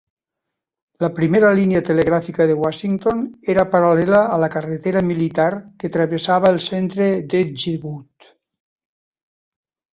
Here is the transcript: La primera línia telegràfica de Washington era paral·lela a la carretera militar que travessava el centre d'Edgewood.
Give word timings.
La 1.03 1.09
primera 1.17 1.51
línia 1.59 1.81
telegràfica 1.89 2.47
de 2.51 2.55
Washington 2.61 3.21
era 3.55 3.67
paral·lela 3.75 4.23
a 4.37 4.41
la 4.45 4.51
carretera 4.57 5.05
militar 5.13 5.47
que 5.85 5.95
travessava 5.99 6.53
el 6.57 6.61
centre 6.71 7.13
d'Edgewood. 7.35 8.35